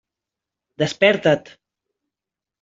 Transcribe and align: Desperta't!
Desperta't! 0.83 1.35